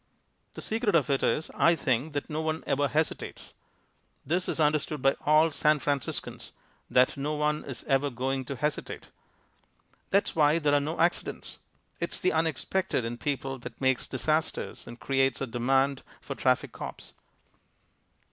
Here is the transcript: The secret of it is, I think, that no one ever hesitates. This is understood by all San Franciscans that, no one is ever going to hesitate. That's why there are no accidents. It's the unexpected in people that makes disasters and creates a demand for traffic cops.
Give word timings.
The 0.53 0.63
secret 0.63 0.95
of 0.95 1.11
it 1.11 1.21
is, 1.21 1.51
I 1.53 1.75
think, 1.75 2.13
that 2.13 2.27
no 2.27 2.41
one 2.41 2.63
ever 2.65 2.87
hesitates. 2.87 3.53
This 4.25 4.49
is 4.49 4.59
understood 4.59 4.99
by 5.03 5.15
all 5.27 5.51
San 5.51 5.77
Franciscans 5.77 6.53
that, 6.89 7.17
no 7.17 7.35
one 7.35 7.63
is 7.65 7.83
ever 7.83 8.09
going 8.09 8.43
to 8.45 8.55
hesitate. 8.55 9.09
That's 10.09 10.35
why 10.35 10.57
there 10.57 10.73
are 10.73 10.79
no 10.79 10.99
accidents. 10.99 11.59
It's 11.99 12.17
the 12.19 12.33
unexpected 12.33 13.05
in 13.05 13.19
people 13.19 13.59
that 13.59 13.79
makes 13.79 14.07
disasters 14.07 14.87
and 14.87 14.99
creates 14.99 15.39
a 15.39 15.45
demand 15.45 16.01
for 16.19 16.33
traffic 16.33 16.71
cops. 16.71 17.13